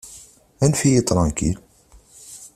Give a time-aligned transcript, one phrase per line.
[0.63, 1.57] Anef-iyi ṭṛankil!